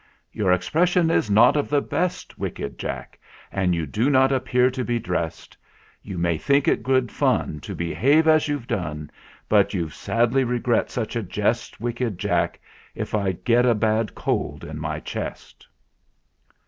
[0.33, 3.19] "Your expression is not of the best, wicked Jack,
[3.51, 5.55] And you do not appear to be dressed.
[6.01, 9.11] You may think it good fun To behave as you've done;
[9.47, 12.59] But you'll sadly regret such a jest, wicked Jack,
[12.95, 15.67] If I get a bad cold on my chest